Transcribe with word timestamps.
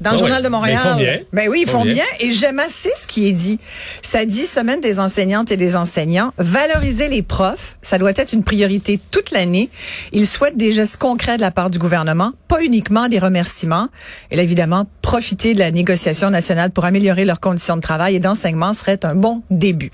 dans 0.00 0.10
le 0.10 0.16
Ah 0.16 0.18
Journal 0.18 0.38
oui. 0.38 0.44
de 0.44 0.48
Montréal. 0.48 0.80
Mais 0.84 0.90
ils 0.90 0.90
font 0.90 0.96
bien. 0.98 1.18
Ben 1.32 1.48
oui, 1.48 1.60
ils 1.62 1.68
font 1.68 1.78
font 1.78 1.84
bien. 1.84 1.94
bien. 1.94 2.04
Et 2.20 2.32
j'aime 2.32 2.58
assez 2.58 2.90
ce 2.96 3.06
qui 3.06 3.28
est 3.28 3.32
dit. 3.32 3.58
Ça 4.02 4.24
dit 4.24 4.44
Semaine 4.44 4.80
des 4.80 4.98
enseignantes 4.98 5.50
et 5.50 5.56
des 5.56 5.76
enseignants. 5.76 6.32
Valoriser 6.38 7.08
les 7.08 7.22
profs, 7.22 7.76
ça 7.82 7.98
doit 7.98 8.12
être 8.16 8.32
une 8.32 8.44
priorité 8.44 9.00
toute 9.10 9.30
l'année. 9.30 9.70
Ils 10.12 10.26
souhaitent 10.26 10.56
des 10.56 10.72
gestes 10.72 10.96
concrets 10.96 11.36
de 11.36 11.42
la 11.42 11.50
part 11.50 11.70
du 11.70 11.78
gouvernement, 11.78 12.32
pas 12.48 12.62
uniquement 12.62 13.08
des 13.08 13.18
remerciements. 13.18 13.88
Et 14.30 14.36
là, 14.36 14.42
évidemment, 14.42 14.86
profiter 15.02 15.54
de 15.54 15.58
la 15.58 15.70
négociation 15.70 16.30
nationale 16.30 16.70
pour 16.70 16.84
améliorer 16.84 17.24
leurs 17.24 17.40
conditions 17.40 17.76
de 17.76 17.80
travail 17.80 18.16
et 18.16 18.20
d'enseignement 18.20 18.74
serait 18.74 19.04
un 19.04 19.14
bon 19.14 19.42
début. 19.50 19.90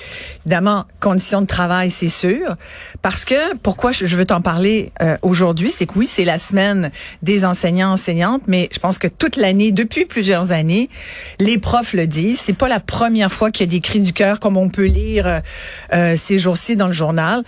Évidemment, 0.46 0.84
conditions 1.00 1.42
de 1.42 1.46
travail, 1.46 1.90
c'est 1.90 2.08
sûr. 2.08 2.56
Parce 3.02 3.24
que, 3.24 3.56
pourquoi 3.62 3.92
je 3.92 4.16
veux 4.16 4.24
t'en 4.24 4.40
parler 4.40 4.92
euh, 5.02 5.16
aujourd'hui, 5.22 5.70
c'est 5.70 5.86
que 5.86 5.98
oui, 5.98 6.06
c'est 6.08 6.24
la 6.24 6.38
semaine 6.38 6.90
des 7.22 7.44
enseignants, 7.44 7.92
enseignantes, 7.92 8.42
mais 8.46 8.68
je 8.72 8.78
pense 8.78 8.98
que 8.98 9.08
toute 9.08 9.36
l'année, 9.36 9.70
depuis 9.70 9.91
plusieurs 10.08 10.52
années, 10.52 10.88
les 11.38 11.58
profs 11.58 11.92
le 11.92 12.06
disent. 12.06 12.40
C'est 12.40 12.56
pas 12.56 12.68
la 12.68 12.80
première 12.80 13.32
fois 13.32 13.50
qu'il 13.50 13.66
y 13.66 13.68
a 13.68 13.70
des 13.70 13.80
cris 13.80 14.00
du 14.00 14.12
cœur 14.12 14.40
comme 14.40 14.56
on 14.56 14.68
peut 14.68 14.86
lire 14.86 15.26
euh, 15.26 15.40
euh, 15.92 16.14
ces 16.16 16.38
jours-ci 16.38 16.76
dans 16.76 16.86
le 16.86 16.92
journal. 16.92 17.42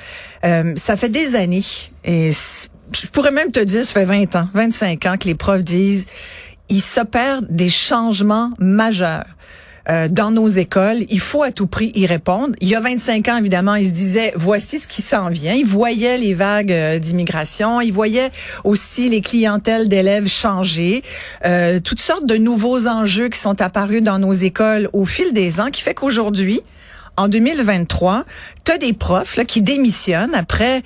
Euh, 0.44 0.72
ça 0.76 0.96
fait 0.96 1.08
des 1.08 1.34
années 1.36 1.64
et 2.04 2.32
je 2.32 3.06
pourrais 3.08 3.30
même 3.30 3.50
te 3.50 3.60
dire, 3.60 3.84
ça 3.84 3.92
fait 3.92 4.04
20 4.04 4.36
ans, 4.36 4.48
25 4.54 5.06
ans 5.06 5.16
que 5.18 5.26
les 5.26 5.34
profs 5.34 5.64
disent, 5.64 6.06
il 6.68 6.80
s'opère 6.80 7.42
des 7.42 7.68
changements 7.68 8.50
majeurs. 8.58 9.24
Euh, 9.88 10.08
dans 10.08 10.30
nos 10.30 10.48
écoles, 10.48 11.04
il 11.08 11.20
faut 11.20 11.42
à 11.42 11.50
tout 11.50 11.66
prix 11.66 11.92
y 11.94 12.06
répondre. 12.06 12.54
Il 12.60 12.68
y 12.68 12.74
a 12.74 12.80
25 12.80 13.28
ans, 13.28 13.36
évidemment, 13.36 13.74
ils 13.74 13.86
se 13.86 13.90
disaient, 13.90 14.32
voici 14.36 14.78
ce 14.78 14.86
qui 14.86 15.02
s'en 15.02 15.28
vient. 15.28 15.52
Ils 15.52 15.66
voyaient 15.66 16.18
les 16.18 16.34
vagues 16.34 16.72
euh, 16.72 16.98
d'immigration, 16.98 17.80
ils 17.80 17.92
voyaient 17.92 18.30
aussi 18.64 19.08
les 19.08 19.20
clientèles 19.20 19.88
d'élèves 19.88 20.28
changer, 20.28 21.02
euh, 21.44 21.80
toutes 21.80 22.00
sortes 22.00 22.26
de 22.26 22.36
nouveaux 22.36 22.86
enjeux 22.86 23.28
qui 23.28 23.38
sont 23.38 23.60
apparus 23.60 24.02
dans 24.02 24.18
nos 24.18 24.32
écoles 24.32 24.88
au 24.92 25.04
fil 25.04 25.32
des 25.32 25.60
ans, 25.60 25.70
qui 25.70 25.82
fait 25.82 25.94
qu'aujourd'hui, 25.94 26.60
en 27.16 27.28
2023, 27.28 28.24
tu 28.64 28.72
as 28.72 28.78
des 28.78 28.92
profs 28.92 29.36
là, 29.36 29.44
qui 29.44 29.62
démissionnent 29.62 30.34
après 30.34 30.82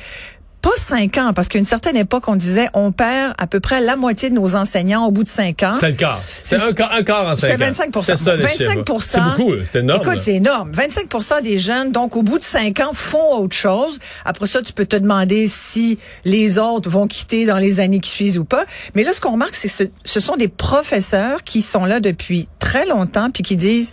pas 0.69 0.77
cinq 0.77 1.17
ans, 1.19 1.33
parce 1.33 1.49
qu'à 1.49 1.59
une 1.59 1.65
certaine 1.65 1.97
époque, 1.97 2.29
on 2.29 2.37
disait 2.37 2.69
on 2.75 2.93
perd 2.93 3.33
à 3.39 3.47
peu 3.47 3.61
près 3.61 3.81
la 3.81 3.97
moitié 3.97 4.29
de 4.29 4.35
nos 4.35 4.55
enseignants 4.55 5.07
au 5.07 5.11
bout 5.11 5.25
de 5.25 5.29
cinq 5.29 5.63
ans. 5.63 5.75
C'est 5.81 5.91
le 5.91 5.97
quart. 5.97 6.21
C'est 6.45 6.61
un 6.61 6.69
un 6.91 7.03
quart 7.03 7.27
en 7.27 7.35
cinq 7.37 7.49
C'était 7.49 7.55
ans. 7.55 7.67
25 7.69 7.95
C'était 8.01 8.17
ça, 8.17 8.37
le 8.37 8.47
chiffre. 8.47 8.65
25 8.65 9.01
C'est 9.01 9.21
beaucoup, 9.21 9.55
c'est 9.65 9.79
énorme. 9.79 10.03
Écoute, 10.03 10.19
c'est 10.21 10.35
énorme. 10.35 10.73
25% 10.73 11.43
des 11.43 11.59
jeunes, 11.59 11.91
donc 11.93 12.17
au 12.17 12.23
bout 12.23 12.39
de 12.39 12.45
cinq 12.45 12.81
ans, 12.81 12.91
font 12.93 13.39
autre 13.39 13.57
chose. 13.57 13.99
Après 14.25 14.47
ça, 14.47 14.61
tu 14.61 14.73
peux 14.73 14.87
te 14.87 14.97
demander 14.97 15.49
si 15.49 15.99
les 16.25 16.59
autres 16.59 16.91
vont 16.91 17.07
quitter 17.07 17.47
dans 17.47 17.59
les 17.59 17.81
années 17.81 18.01
qui 18.01 18.11
suivent 18.11 18.39
ou 18.39 18.45
pas. 18.45 18.65
Mais 18.95 19.05
là, 19.05 19.13
ce 19.15 19.21
qu'on 19.21 19.33
remarque, 19.33 19.55
c'est 19.55 19.69
que 19.69 19.75
ce, 19.75 19.85
ce 20.05 20.21
sont 20.21 20.37
des 20.37 20.49
professeurs 20.49 21.43
qui 21.45 21.63
sont 21.63 21.85
là 21.87 22.01
depuis 22.01 22.49
très 22.59 22.85
longtemps 22.85 23.31
puis 23.31 23.43
qui 23.43 23.57
disent 23.57 23.93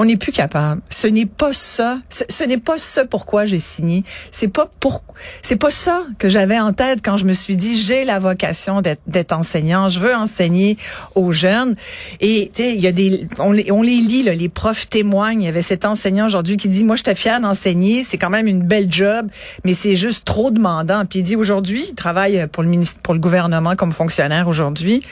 on 0.00 0.06
n'est 0.06 0.16
plus 0.16 0.32
capable. 0.32 0.80
Ce 0.88 1.06
n'est 1.06 1.26
pas 1.26 1.52
ça. 1.52 1.98
Ce, 2.08 2.24
ce 2.30 2.42
n'est 2.44 2.56
pas 2.56 2.78
ça 2.78 3.04
pourquoi 3.04 3.44
j'ai 3.44 3.58
signé. 3.58 4.02
C'est 4.32 4.48
pas 4.48 4.70
pour. 4.80 5.04
C'est 5.42 5.56
pas 5.56 5.70
ça 5.70 6.04
que 6.18 6.30
j'avais 6.30 6.58
en 6.58 6.72
tête 6.72 7.00
quand 7.04 7.18
je 7.18 7.26
me 7.26 7.34
suis 7.34 7.54
dit 7.54 7.76
j'ai 7.76 8.06
la 8.06 8.18
vocation 8.18 8.80
d'être 8.80 9.32
enseignant. 9.32 9.90
Je 9.90 10.00
veux 10.00 10.14
enseigner 10.14 10.78
aux 11.14 11.32
jeunes. 11.32 11.76
Et 12.20 12.50
il 12.58 12.80
y 12.80 12.86
a 12.86 12.92
des. 12.92 13.28
On 13.38 13.52
les, 13.52 13.70
on 13.70 13.82
les 13.82 14.00
lit 14.00 14.22
là. 14.22 14.34
Les 14.34 14.48
profs 14.48 14.88
témoignent. 14.88 15.42
Il 15.42 15.44
y 15.44 15.48
avait 15.48 15.60
cet 15.60 15.84
enseignant 15.84 16.26
aujourd'hui 16.26 16.56
qui 16.56 16.68
dit 16.68 16.82
moi 16.82 16.96
j'étais 16.96 17.14
fier 17.14 17.38
d'enseigner. 17.38 18.02
C'est 18.02 18.16
quand 18.16 18.30
même 18.30 18.46
une 18.46 18.62
belle 18.62 18.90
job, 18.90 19.28
mais 19.66 19.74
c'est 19.74 19.96
juste 19.96 20.24
trop 20.24 20.50
demandant. 20.50 21.04
Puis 21.04 21.18
il 21.18 21.24
dit 21.24 21.36
aujourd'hui 21.36 21.84
il 21.90 21.94
travaille 21.94 22.46
pour 22.50 22.62
le 22.62 22.70
ministre, 22.70 23.02
pour 23.02 23.12
le 23.12 23.20
gouvernement 23.20 23.76
comme 23.76 23.92
fonctionnaire 23.92 24.48
aujourd'hui. 24.48 25.02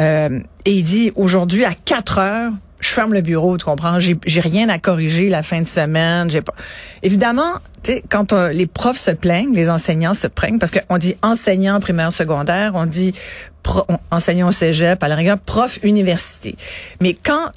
Euh, 0.00 0.40
et 0.64 0.72
il 0.72 0.82
dit 0.82 1.12
aujourd'hui 1.14 1.64
à 1.64 1.72
4 1.72 2.18
heures, 2.18 2.52
je 2.80 2.88
ferme 2.88 3.14
le 3.14 3.20
bureau, 3.20 3.56
tu 3.56 3.64
comprends? 3.64 3.98
J'ai 4.00 4.40
rien 4.40 4.68
à 4.68 4.78
corriger 4.78 5.28
la 5.28 5.42
fin 5.42 5.60
de 5.60 5.66
semaine. 5.66 6.30
J'ai 6.30 6.42
pas. 6.42 6.54
Évidemment, 7.02 7.52
quand 8.10 8.32
euh, 8.32 8.52
les 8.52 8.66
profs 8.66 8.98
se 8.98 9.10
plaignent, 9.10 9.54
les 9.54 9.70
enseignants 9.70 10.14
se 10.14 10.26
plaignent 10.26 10.58
parce 10.58 10.72
qu'on 10.72 10.98
dit 10.98 11.16
enseignant 11.22 11.80
primaire 11.80 12.12
secondaire, 12.12 12.72
on 12.74 12.86
dit 12.86 13.14
pro- 13.62 13.86
enseignant 14.10 14.52
cégep, 14.52 15.02
à 15.02 15.08
la 15.08 15.14
rigueur 15.14 15.38
prof 15.38 15.78
université. 15.82 16.56
Mais 17.00 17.14
quand 17.14 17.52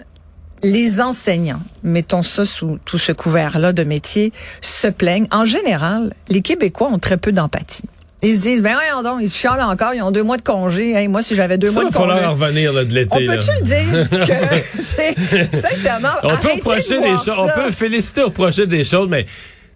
les 0.62 1.00
enseignants, 1.02 1.62
mettons 1.84 2.24
ça 2.24 2.46
sous 2.46 2.78
tout 2.86 2.98
ce 2.98 3.12
couvert-là 3.12 3.74
de 3.74 3.84
métier, 3.84 4.34
se 4.62 4.88
plaignent, 4.88 5.28
en 5.32 5.46
général, 5.46 6.14
les 6.28 6.42
Québécois 6.42 6.90
ont 6.90 7.00
très 7.00 7.18
peu 7.18 7.32
d'empathie. 7.32 7.84
Ils 8.22 8.36
se 8.36 8.40
disent, 8.42 8.62
ben 8.62 8.74
voyons 8.74 9.02
donc, 9.02 9.22
ils 9.22 9.30
se 9.30 9.38
chialent 9.38 9.62
encore, 9.62 9.94
ils 9.94 10.02
ont 10.02 10.12
deux 10.12 10.24
mois 10.24 10.36
de 10.38 10.42
congé. 10.42 10.92
Hey, 10.94 11.08
moi, 11.08 11.22
si 11.22 11.36
j'avais 11.36 11.58
deux 11.58 11.68
Ça, 11.68 11.74
mois 11.76 11.84
il 11.86 11.92
de 11.92 11.96
congé. 11.96 12.10
falloir 12.10 12.32
en 12.32 12.34
revenir 12.36 12.74
là, 12.74 12.84
de 12.84 12.94
l'été. 12.94 13.10
On 13.12 13.18
peut-tu 13.18 13.52
le 13.60 13.62
dire 13.64 14.10
que, 15.52 15.56
sincèrement, 15.58 16.10
On 16.24 16.28
peut 16.36 16.48
de 16.50 16.54
reprocher 16.56 17.00
des 17.00 17.12
choses. 17.12 17.34
On 17.38 17.48
ça. 17.48 17.54
peut 17.54 17.72
féliciter, 17.72 18.22
reprocher 18.24 18.66
des 18.68 18.84
choses, 18.84 19.08
mais. 19.10 19.26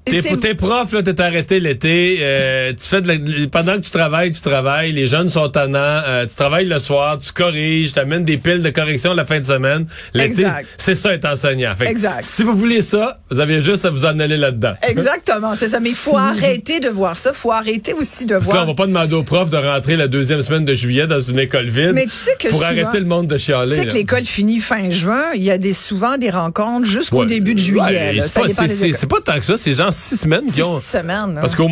T'es, 0.06 0.53
prof, 0.56 0.91
là, 0.91 1.02
t'es 1.02 1.22
arrêté 1.22 1.59
l'été, 1.62 2.18
euh, 2.22 2.74
tu 2.74 2.88
fais 2.88 3.02
de 3.02 3.08
la- 3.08 3.47
pendant 3.52 3.75
que 3.78 3.86
tu 3.86 3.91
travailles, 3.91 4.31
tu 4.31 4.41
travailles, 4.41 4.91
les 4.91 5.08
jeunes 5.08 5.30
sont 5.30 5.47
tannants, 5.47 5.78
euh, 6.06 6.25
tu 6.25 6.36
travailles 6.36 6.66
le 6.66 6.78
soir, 6.80 7.18
tu 7.19 7.31
corriges, 7.31 7.94
t'amènes 7.94 8.25
des 8.25 8.38
piles 8.38 8.62
de 8.62 8.69
correction 8.69 9.13
la 9.13 9.25
fin 9.25 9.40
de 9.40 9.46
semaine. 9.46 9.86
L'été, 10.13 10.28
Exact. 10.42 10.68
c'est 10.78 10.96
ça 10.96 11.13
être 11.13 11.25
enseignant. 11.25 11.74
Fait 11.78 11.86
que 11.86 11.90
Exact. 11.92 12.22
Si 12.24 12.44
vous 12.44 12.53
voulez 12.53 12.81
ça, 12.81 13.19
vous 13.31 13.40
avez 13.40 13.63
juste 13.63 13.86
à 13.86 13.90
vous 13.92 14.06
en 14.06 14.19
aller 14.19 14.36
là-dedans. 14.38 14.74
Exactement, 14.88 15.56
c'est 15.56 15.69
ça. 15.69 15.80
Mais 15.80 15.90
il 15.90 15.96
faut 15.96 16.18
arrêter 16.18 16.80
de 16.81 16.90
voir 16.90 17.16
ça. 17.16 17.31
Il 17.34 17.38
faut 17.38 17.52
arrêter 17.52 17.94
aussi 17.94 18.25
de 18.25 18.34
Parce 18.36 18.46
que 18.47 18.50
là, 18.50 18.56
voir. 18.56 18.63
on 18.66 18.72
va 18.72 18.75
pas 18.75 18.88
demander 18.88 19.13
aux 19.16 19.24
profs 19.24 19.50
de 19.50 19.58
rentrer 19.58 19.96
la 19.96 20.08
deuxième 20.09 20.42
semaine 20.42 20.66
de 20.66 20.74
juillet 20.74 21.08
dans 21.08 21.22
une 21.22 21.40
école 21.40 21.69
vide 21.69 21.92
Mais 21.94 22.03
tu 22.03 22.09
sais 22.09 22.36
que 22.38 22.50
pour 22.50 22.58
souvent- 22.58 22.66
arrêter 22.72 23.00
le 23.00 23.06
monde 23.06 23.28
de 23.28 23.38
Tu 23.38 23.46
chialer. 23.46 23.69
sais 23.74 23.86
là. 23.86 23.92
que 23.92 23.94
l'école 23.96 24.25
finit 24.25 24.59
fin 24.59 24.90
juin. 24.90 25.24
Il 25.36 25.44
y 25.44 25.52
a 25.52 25.58
des, 25.58 25.74
souvent 25.74 26.18
des 26.18 26.30
rencontres 26.30 26.86
jusqu'au 26.88 27.22
Ouais. 27.22 27.25
début 27.25 27.53
de 27.53 27.59
juillet. 27.59 27.81
Ouais, 27.81 28.13
là. 28.16 28.24
c'est 28.24 28.28
Ça 28.30 28.42
pas- 28.42 28.47
dépend 28.47 28.62
c'est- 28.63 28.68
des 28.68 28.74
c'est 28.75 28.88
écoles. 28.88 28.97
c'est 29.00 29.08
pas 29.09 29.22
tant 29.22 29.40
que 29.40 29.46
ça, 29.46 29.56
c'est 29.58 29.74
genre 29.74 29.93
six 29.94 30.18
semaines 30.18 30.44
ont. 30.46 30.80
six. 30.80 30.98
Parce 31.42 31.56
qu'au 31.56 31.70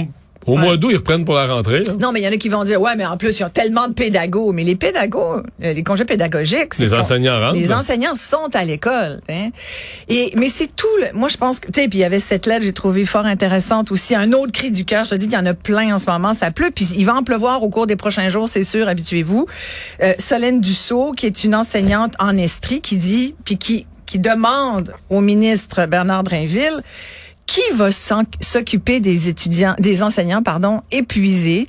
au 0.47 0.57
mois 0.57 0.75
d'août, 0.75 0.89
ils 0.91 0.97
reprennent 0.97 1.23
pour 1.23 1.35
la 1.35 1.45
rentrée. 1.45 1.81
là. 1.81 1.93
Non, 2.01 2.11
mais 2.11 2.19
il 2.19 2.23
y 2.23 2.27
en 2.27 2.31
a 2.31 2.37
qui 2.37 2.49
vont 2.49 2.63
dire, 2.63 2.81
ouais, 2.81 2.95
mais 2.97 3.05
en 3.05 3.15
plus, 3.15 3.39
ils 3.39 3.43
ont 3.43 3.49
tellement 3.49 3.87
de 3.87 3.93
pédagogues. 3.93 4.55
Mais 4.55 4.63
les 4.63 4.75
pédagogues, 4.75 5.45
euh, 5.63 5.73
les 5.73 5.83
congés 5.83 6.03
pédagogiques, 6.03 6.73
c'est 6.73 6.85
Les 6.85 6.93
enseignants 6.95 7.39
rentrent. 7.39 7.53
Les 7.53 7.71
enseignants 7.71 8.15
sont 8.15 8.49
à 8.55 8.65
l'école. 8.65 9.21
Hein? 9.29 9.49
Et 10.09 10.31
mais 10.35 10.49
c'est 10.49 10.75
tout. 10.75 10.87
le- 10.99 11.15
moi, 11.15 11.29
je 11.29 11.37
pense 11.37 11.59
que, 11.59 11.67
tu 11.71 11.79
sais, 11.83 11.87
puis 11.87 11.99
il 11.99 12.01
y 12.01 12.05
avait 12.05 12.19
cette 12.19 12.47
lettre, 12.47 12.63
j'ai 12.63 12.73
trouvé 12.73 13.05
fort 13.05 13.27
intéressante 13.27 13.91
aussi. 13.91 14.15
Un 14.15 14.31
autre 14.33 14.51
cri 14.51 14.71
du 14.71 14.83
cœur. 14.83 15.05
Je 15.05 15.11
te 15.11 15.15
dis 15.15 15.27
qu'il 15.27 15.37
y 15.37 15.41
en 15.41 15.45
a 15.45 15.53
plein 15.53 15.93
en 15.93 15.99
ce 15.99 16.07
moment. 16.09 16.33
Ça 16.33 16.49
pleut, 16.49 16.71
puis 16.73 16.85
il 16.97 17.05
va 17.05 17.13
en 17.15 17.21
pleuvoir 17.23 17.61
au 17.61 17.69
cours 17.69 17.85
des 17.85 17.95
prochains 17.95 18.29
jours, 18.29 18.49
c'est 18.49 18.63
sûr. 18.63 18.87
Habituez-vous. 18.87 19.45
Euh, 20.01 20.13
Solène 20.17 20.59
Dussault, 20.59 21.11
qui 21.11 21.27
est 21.27 21.43
une 21.43 21.53
enseignante 21.53 22.13
en 22.17 22.35
Estrie, 22.35 22.81
qui 22.81 22.97
dit, 22.97 23.35
puis 23.45 23.57
qui 23.59 23.85
qui 24.07 24.19
demande 24.19 24.91
au 25.09 25.21
ministre 25.21 25.85
Bernard 25.85 26.23
Drainville 26.23 26.81
qui 27.51 27.75
va 27.75 27.89
s'occuper 27.91 29.01
des 29.01 29.27
étudiants, 29.27 29.75
des 29.77 30.03
enseignants, 30.03 30.41
pardon, 30.41 30.79
épuisés? 30.89 31.67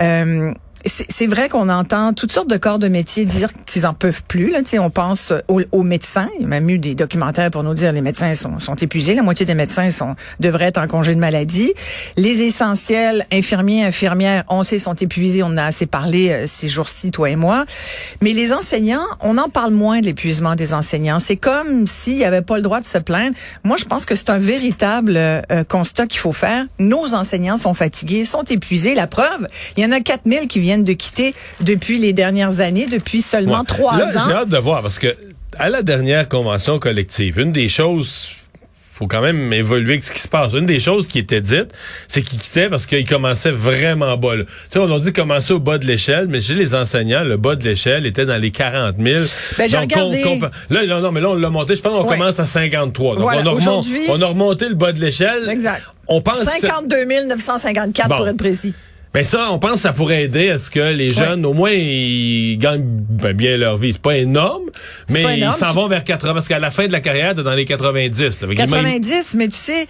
Euh, 0.00 0.54
c'est 0.84 1.26
vrai 1.26 1.48
qu'on 1.48 1.68
entend 1.68 2.12
toutes 2.12 2.32
sortes 2.32 2.48
de 2.48 2.56
corps 2.56 2.78
de 2.78 2.88
métier 2.88 3.24
dire 3.24 3.50
qu'ils 3.66 3.86
en 3.86 3.94
peuvent 3.94 4.22
plus. 4.22 4.50
Là, 4.50 4.60
on 4.80 4.90
pense 4.90 5.32
aux, 5.48 5.60
aux, 5.72 5.82
médecins. 5.82 6.28
Il 6.36 6.42
y 6.42 6.44
a 6.44 6.48
même 6.48 6.68
eu 6.70 6.78
des 6.78 6.94
documentaires 6.94 7.50
pour 7.50 7.62
nous 7.62 7.74
dire 7.74 7.92
les 7.92 8.00
médecins 8.00 8.34
sont, 8.34 8.60
sont 8.60 8.76
épuisés. 8.76 9.14
La 9.14 9.22
moitié 9.22 9.44
des 9.44 9.54
médecins 9.54 9.90
sont 9.90 10.14
devraient 10.40 10.66
être 10.66 10.78
en 10.78 10.86
congé 10.86 11.14
de 11.14 11.20
maladie. 11.20 11.72
Les 12.16 12.42
essentiels, 12.42 13.26
infirmiers, 13.32 13.84
infirmières, 13.84 14.44
on 14.48 14.62
sait, 14.62 14.78
sont 14.78 14.94
épuisés. 14.94 15.42
On 15.42 15.56
a 15.56 15.64
assez 15.64 15.86
parlé 15.86 16.30
euh, 16.30 16.44
ces 16.46 16.68
jours-ci, 16.68 17.10
toi 17.10 17.30
et 17.30 17.36
moi. 17.36 17.64
Mais 18.22 18.32
les 18.32 18.52
enseignants, 18.52 19.06
on 19.20 19.36
en 19.38 19.48
parle 19.48 19.72
moins 19.72 20.00
de 20.00 20.06
l'épuisement 20.06 20.54
des 20.54 20.74
enseignants. 20.74 21.18
C'est 21.18 21.36
comme 21.36 21.86
s'il 21.86 22.16
n'y 22.16 22.24
avait 22.24 22.42
pas 22.42 22.56
le 22.56 22.62
droit 22.62 22.80
de 22.80 22.86
se 22.86 22.98
plaindre. 22.98 23.34
Moi, 23.64 23.76
je 23.78 23.84
pense 23.84 24.04
que 24.04 24.14
c'est 24.14 24.30
un 24.30 24.38
véritable 24.38 25.16
euh, 25.16 25.64
constat 25.68 26.06
qu'il 26.06 26.20
faut 26.20 26.32
faire. 26.32 26.64
Nos 26.78 27.14
enseignants 27.14 27.56
sont 27.56 27.74
fatigués, 27.74 28.24
sont 28.24 28.44
épuisés. 28.44 28.94
La 28.94 29.06
preuve, 29.06 29.48
il 29.76 29.82
y 29.82 29.86
en 29.86 29.92
a 29.92 30.00
4000 30.00 30.46
qui 30.46 30.60
viennent 30.60 30.67
de 30.76 30.92
quitter 30.92 31.34
depuis 31.60 31.98
les 31.98 32.12
dernières 32.12 32.60
années, 32.60 32.86
depuis 32.86 33.22
seulement 33.22 33.64
trois 33.64 33.94
ans. 33.94 34.26
J'ai 34.26 34.32
hâte 34.32 34.48
de 34.48 34.58
voir 34.58 34.82
parce 34.82 34.98
que 34.98 35.16
à 35.58 35.70
la 35.70 35.82
dernière 35.82 36.28
convention 36.28 36.78
collective, 36.78 37.38
une 37.38 37.52
des 37.52 37.68
choses 37.68 38.34
faut 38.98 39.06
quand 39.06 39.20
même 39.20 39.52
évoluer 39.52 39.92
avec 39.92 40.04
ce 40.04 40.10
qui 40.10 40.20
se 40.20 40.26
passe. 40.26 40.54
Une 40.54 40.66
des 40.66 40.80
choses 40.80 41.06
qui 41.06 41.20
était 41.20 41.40
dite, 41.40 41.68
c'est 42.08 42.22
qu'ils 42.22 42.40
quittaient 42.40 42.68
parce 42.68 42.84
qu'ils 42.84 43.06
commençaient 43.06 43.52
vraiment 43.52 44.16
bas. 44.16 44.32
Tu 44.36 44.44
sais, 44.70 44.78
on 44.80 44.92
a 44.92 44.98
dit 44.98 45.12
commencer 45.12 45.52
au 45.52 45.60
bas 45.60 45.78
de 45.78 45.86
l'échelle, 45.86 46.26
mais 46.26 46.40
chez 46.40 46.54
les 46.54 46.74
enseignants, 46.74 47.22
le 47.22 47.36
bas 47.36 47.54
de 47.54 47.62
l'échelle 47.62 48.06
était 48.06 48.26
dans 48.26 48.36
les 48.36 48.50
40 48.50 48.96
000. 48.96 49.24
Ben, 49.56 49.68
j'ai 49.68 49.76
regardé... 49.76 50.24
là, 50.68 51.00
non, 51.00 51.12
mais 51.12 51.20
là, 51.20 51.30
on 51.30 51.34
l'a 51.34 51.48
monté. 51.48 51.76
Je 51.76 51.80
pense 51.80 51.92
qu'on 51.92 52.08
commence 52.08 52.40
à 52.40 52.46
53. 52.46 53.16
Donc, 53.16 53.24
on, 53.24 53.28
a 53.28 53.50
remonté, 53.50 53.88
on 54.08 54.20
a 54.20 54.26
remonté 54.26 54.68
le 54.68 54.74
bas 54.74 54.90
de 54.90 54.98
l'échelle. 54.98 55.48
Exact. 55.48 55.82
On 56.08 56.20
pense 56.20 56.42
52 56.42 57.04
954 57.28 58.16
pour 58.16 58.26
être 58.26 58.36
précis. 58.36 58.74
Ben 59.14 59.24
ça, 59.24 59.48
on 59.50 59.58
pense 59.58 59.72
que 59.72 59.78
ça 59.78 59.92
pourrait 59.92 60.24
aider 60.24 60.50
à 60.50 60.58
ce 60.58 60.70
que 60.70 60.92
les 60.92 61.08
jeunes, 61.08 61.46
au 61.46 61.54
moins, 61.54 61.70
ils 61.70 62.58
gagnent 62.58 62.84
ben, 62.84 63.32
bien 63.34 63.56
leur 63.56 63.78
vie. 63.78 63.94
C'est 63.94 64.02
pas 64.02 64.16
énorme, 64.18 64.64
mais 65.10 65.38
ils 65.38 65.52
s'en 65.52 65.72
vont 65.72 65.88
vers 65.88 66.04
80. 66.04 66.34
Parce 66.34 66.48
qu'à 66.48 66.58
la 66.58 66.70
fin 66.70 66.86
de 66.86 66.92
la 66.92 67.00
carrière, 67.00 67.34
t'es 67.34 67.42
dans 67.42 67.54
les 67.54 67.64
90. 67.64 68.40
90, 68.54 69.34
mais 69.36 69.48
tu 69.48 69.56
sais, 69.56 69.86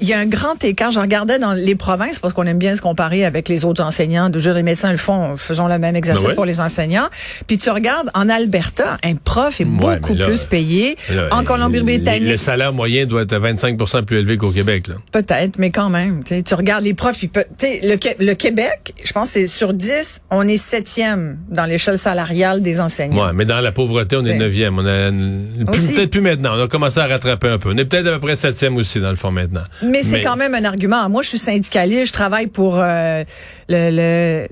il 0.00 0.08
y 0.08 0.14
a 0.14 0.18
un 0.18 0.26
grand 0.26 0.62
écart. 0.64 0.90
Je 0.90 1.00
regardais 1.00 1.38
dans 1.38 1.52
les 1.52 1.74
provinces, 1.74 2.18
parce 2.18 2.32
qu'on 2.32 2.46
aime 2.46 2.58
bien 2.58 2.74
se 2.74 2.80
comparer 2.80 3.26
avec 3.26 3.48
les 3.48 3.64
autres 3.64 3.82
enseignants. 3.84 4.30
De 4.30 4.52
les 4.52 4.62
médecins 4.62 4.90
le 4.90 4.98
font, 4.98 5.36
faisons 5.36 5.66
le 5.66 5.78
même 5.78 5.96
exercice 5.96 6.28
ben 6.28 6.34
pour 6.34 6.44
les 6.44 6.60
enseignants. 6.60 7.08
Puis 7.46 7.58
tu 7.58 7.70
regardes, 7.70 8.10
en 8.14 8.28
Alberta, 8.28 8.98
un 9.04 9.14
prof 9.14 9.60
est 9.60 9.64
beaucoup 9.64 10.14
plus 10.14 10.44
payé. 10.44 10.96
en 11.30 11.44
Colombie-Britannique... 11.44 12.28
Le 12.28 12.36
salaire 12.36 12.72
moyen 12.72 13.06
doit 13.06 13.22
être 13.22 13.36
25 13.36 13.76
plus 14.06 14.18
élevé 14.18 14.36
qu'au 14.36 14.50
Québec. 14.50 14.86
Peut-être, 15.10 15.58
mais 15.58 15.70
quand 15.70 15.90
même. 15.90 16.22
Tu 16.24 16.54
regardes 16.54 16.84
les 16.84 16.94
profs, 16.94 17.22
le, 17.22 18.24
le 18.24 18.34
Québec 18.34 18.61
je 19.04 19.12
pense 19.12 19.28
que 19.28 19.32
c'est 19.34 19.46
sur 19.46 19.72
10, 19.72 20.20
on 20.30 20.46
est 20.48 20.56
septième 20.56 21.38
dans 21.48 21.64
l'échelle 21.64 21.98
salariale 21.98 22.60
des 22.60 22.80
enseignants. 22.80 23.26
Ouais, 23.26 23.32
mais 23.34 23.44
dans 23.44 23.60
la 23.60 23.72
pauvreté, 23.72 24.16
on 24.16 24.24
est 24.24 24.36
neuvième. 24.38 24.78
On 24.78 24.86
a 24.86 25.10
peut-être 25.10 26.10
plus 26.10 26.20
maintenant. 26.20 26.56
On 26.56 26.62
a 26.62 26.68
commencé 26.68 26.98
à 27.00 27.06
rattraper 27.06 27.48
un 27.48 27.58
peu. 27.58 27.70
On 27.72 27.76
est 27.76 27.84
peut-être 27.84 28.06
à 28.06 28.12
peu 28.12 28.20
près 28.20 28.36
septième 28.36 28.76
aussi 28.76 29.00
dans 29.00 29.10
le 29.10 29.16
fond 29.16 29.30
maintenant. 29.30 29.62
Mais, 29.82 30.02
c'est 30.02 30.22
quand 30.22 30.36
même 30.36 30.54
un 30.54 30.64
argument. 30.64 31.08
Moi, 31.08 31.22
je 31.22 31.28
suis 31.28 31.38
syndicaliste, 31.38 32.08
je 32.08 32.12
travaille 32.12 32.48
pour 32.48 32.78
euh, 32.78 33.24
le, 33.68 33.90
le 33.90 34.46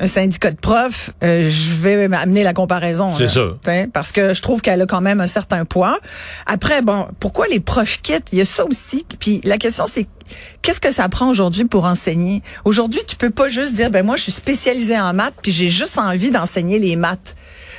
un 0.00 0.06
syndicat 0.06 0.50
de 0.50 0.56
profs. 0.56 1.10
Euh, 1.22 1.48
je 1.48 1.72
vais 1.80 2.08
amener 2.14 2.42
la 2.42 2.52
comparaison. 2.52 3.14
C'est 3.16 3.28
ça. 3.28 3.56
Parce 3.92 4.12
que 4.12 4.34
je 4.34 4.42
trouve 4.42 4.60
qu'elle 4.60 4.80
a 4.82 4.86
quand 4.86 5.00
même 5.00 5.20
un 5.20 5.26
certain 5.26 5.64
poids. 5.64 5.98
Après, 6.46 6.82
bon, 6.82 7.06
pourquoi 7.20 7.46
les 7.48 7.60
profs 7.60 8.00
quittent? 8.02 8.28
Il 8.32 8.38
y 8.38 8.42
a 8.42 8.44
ça 8.44 8.64
aussi. 8.64 9.04
Puis 9.18 9.40
la 9.44 9.58
question, 9.58 9.86
c'est 9.86 10.06
qu'est-ce 10.62 10.80
que 10.80 10.92
ça 10.92 11.08
prend 11.08 11.28
aujourd'hui 11.28 11.64
pour 11.64 11.84
enseigner? 11.84 12.42
Aujourd'hui, 12.64 13.00
tu 13.06 13.16
peux 13.16 13.30
pas 13.30 13.48
juste 13.48 13.74
dire, 13.74 13.90
ben 13.90 14.04
moi, 14.04 14.16
je 14.16 14.22
suis 14.22 14.32
spécialisé 14.32 14.98
en 14.98 15.12
maths, 15.12 15.34
puis 15.42 15.52
j'ai 15.52 15.68
juste 15.68 15.98
envie 15.98 16.30
d'enseigner 16.30 16.78
les 16.78 16.96
maths 16.96 17.36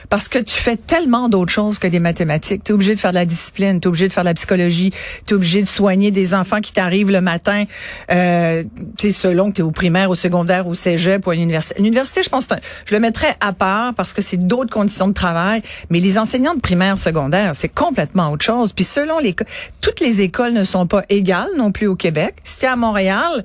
parce 0.09 0.27
que 0.27 0.39
tu 0.39 0.55
fais 0.55 0.75
tellement 0.75 1.29
d'autres 1.29 1.51
choses 1.51 1.79
que 1.79 1.87
des 1.87 1.99
mathématiques. 1.99 2.63
Tu 2.63 2.71
es 2.71 2.73
obligé 2.73 2.95
de 2.95 2.99
faire 2.99 3.11
de 3.11 3.15
la 3.15 3.25
discipline, 3.25 3.79
tu 3.79 3.85
es 3.85 3.89
obligé 3.89 4.07
de 4.07 4.13
faire 4.13 4.23
de 4.23 4.29
la 4.29 4.33
psychologie, 4.33 4.91
tu 5.25 5.33
es 5.33 5.35
obligé 5.35 5.61
de 5.61 5.67
soigner 5.67 6.11
des 6.11 6.33
enfants 6.33 6.59
qui 6.59 6.73
t'arrivent 6.73 7.11
le 7.11 7.21
matin, 7.21 7.65
euh, 8.11 8.63
selon 8.97 9.49
que 9.49 9.55
tu 9.55 9.61
es 9.61 9.63
au 9.63 9.71
primaire, 9.71 10.09
au 10.09 10.15
secondaire, 10.15 10.67
au 10.67 10.75
cégep 10.75 11.25
ou 11.27 11.31
à 11.31 11.35
l'université. 11.35 11.81
L'université, 11.81 12.23
je 12.23 12.29
pense, 12.29 12.47
je 12.85 12.93
le 12.93 12.99
mettrais 12.99 13.35
à 13.39 13.53
part 13.53 13.93
parce 13.93 14.13
que 14.13 14.21
c'est 14.21 14.37
d'autres 14.37 14.71
conditions 14.71 15.07
de 15.07 15.13
travail, 15.13 15.61
mais 15.89 15.99
les 15.99 16.17
enseignants 16.17 16.55
de 16.55 16.61
primaire, 16.61 16.97
secondaire, 16.97 17.55
c'est 17.55 17.69
complètement 17.69 18.31
autre 18.31 18.45
chose. 18.45 18.73
Puis 18.73 18.85
selon 18.85 19.19
les... 19.19 19.35
Toutes 19.81 19.99
les 19.99 20.21
écoles 20.21 20.53
ne 20.53 20.63
sont 20.63 20.87
pas 20.87 21.03
égales 21.09 21.49
non 21.57 21.71
plus 21.71 21.87
au 21.87 21.95
Québec. 21.95 22.35
Si 22.43 22.57
tu 22.57 22.65
à 22.65 22.75
Montréal, 22.75 23.43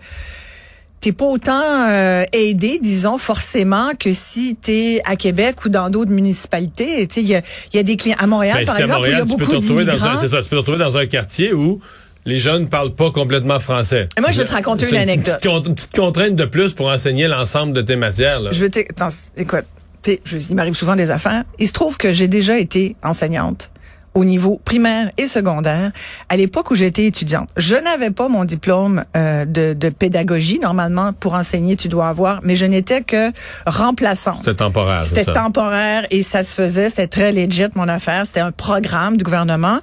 t'es 1.04 1.12
pas 1.12 1.26
autant 1.26 1.86
euh, 1.86 2.22
aidé, 2.32 2.78
disons, 2.80 3.18
forcément, 3.18 3.90
que 4.00 4.14
si 4.14 4.56
tu 4.56 4.70
es 4.70 5.02
à 5.04 5.16
Québec 5.16 5.62
ou 5.66 5.68
dans 5.68 5.90
d'autres 5.90 6.10
municipalités. 6.10 7.06
Il 7.16 7.28
y 7.28 7.34
a, 7.34 7.42
y 7.74 7.78
a 7.78 7.82
des 7.82 7.98
clients 7.98 8.16
à 8.18 8.26
Montréal, 8.26 8.60
ben, 8.60 8.66
par 8.66 8.80
exemple, 8.80 9.08
il 9.10 9.18
y 9.18 9.20
a 9.20 9.24
beaucoup 9.26 9.54
d'immigrants. 9.54 10.18
C'est 10.18 10.28
ça, 10.28 10.42
tu 10.42 10.48
peux 10.48 10.56
te 10.56 10.60
retrouver 10.60 10.78
dans 10.78 10.96
un 10.96 11.04
quartier 11.04 11.52
où 11.52 11.78
les 12.24 12.38
jeunes 12.38 12.68
parlent 12.68 12.94
pas 12.94 13.10
complètement 13.10 13.60
français. 13.60 14.08
Et 14.16 14.22
moi, 14.22 14.30
je 14.30 14.40
vais 14.40 14.46
te 14.46 14.52
raconter 14.52 14.88
une 14.88 14.96
anecdote. 14.96 15.44
Une 15.44 15.74
petite, 15.74 15.94
contrainte 15.94 16.36
de 16.36 16.46
plus 16.46 16.72
pour 16.72 16.86
enseigner 16.86 17.28
l'ensemble 17.28 17.74
de 17.74 17.82
tes 17.82 17.96
matières. 17.96 18.40
Là. 18.40 18.52
Je 18.52 18.64
vais 18.64 18.86
Attends, 18.88 19.14
écoute, 19.36 19.66
il 20.06 20.54
m'arrive 20.54 20.74
souvent 20.74 20.96
des 20.96 21.10
affaires. 21.10 21.44
Il 21.58 21.66
se 21.66 21.72
trouve 21.72 21.98
que 21.98 22.14
j'ai 22.14 22.28
déjà 22.28 22.56
été 22.56 22.96
enseignante 23.02 23.70
au 24.14 24.24
niveau 24.24 24.60
primaire 24.64 25.10
et 25.18 25.26
secondaire 25.26 25.90
à 26.28 26.36
l'époque 26.36 26.70
où 26.70 26.74
j'étais 26.74 27.06
étudiante. 27.06 27.48
Je 27.56 27.74
n'avais 27.74 28.10
pas 28.10 28.28
mon 28.28 28.44
diplôme 28.44 29.04
euh, 29.16 29.44
de, 29.44 29.74
de, 29.74 29.88
pédagogie. 29.88 30.58
Normalement, 30.60 31.12
pour 31.12 31.34
enseigner, 31.34 31.76
tu 31.76 31.88
dois 31.88 32.08
avoir, 32.08 32.40
mais 32.42 32.56
je 32.56 32.66
n'étais 32.66 33.02
que 33.02 33.32
remplaçante. 33.66 34.38
C'était 34.38 34.54
temporaire. 34.54 35.04
C'était 35.04 35.24
temporaire 35.24 36.06
et 36.10 36.22
ça 36.22 36.44
se 36.44 36.54
faisait. 36.54 36.88
C'était 36.88 37.06
très 37.06 37.32
legit, 37.32 37.64
mon 37.74 37.88
affaire. 37.88 38.26
C'était 38.26 38.40
un 38.40 38.52
programme 38.52 39.16
du 39.16 39.24
gouvernement 39.24 39.78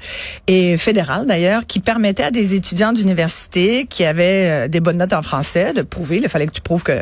et 0.47 0.77
fédéral 0.77 1.25
d'ailleurs 1.25 1.65
qui 1.65 1.79
permettait 1.79 2.23
à 2.23 2.31
des 2.31 2.55
étudiants 2.55 2.93
d'université 2.93 3.85
qui 3.85 4.05
avaient 4.05 4.65
euh, 4.65 4.67
des 4.67 4.79
bonnes 4.79 4.97
notes 4.97 5.13
en 5.13 5.21
français 5.21 5.73
de 5.73 5.81
prouver. 5.81 6.17
Il 6.17 6.29
fallait 6.29 6.47
que 6.47 6.51
tu 6.51 6.61
prouves 6.61 6.83
que 6.83 6.93